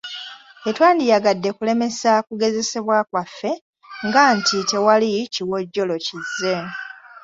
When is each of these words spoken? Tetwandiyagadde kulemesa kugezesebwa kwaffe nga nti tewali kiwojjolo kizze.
Tetwandiyagadde 0.63 1.49
kulemesa 1.57 2.11
kugezesebwa 2.27 2.97
kwaffe 3.09 3.51
nga 4.07 4.23
nti 4.37 4.57
tewali 4.69 5.11
kiwojjolo 5.33 5.95
kizze. 6.05 6.55